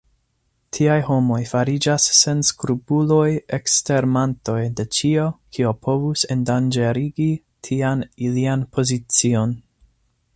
[0.75, 5.27] Tiaj homoj fariĝas senskrupulaj ekstermantoj de ĉio,
[5.57, 7.29] kio povus endanĝerigi
[7.69, 9.55] tian ilian pozicion.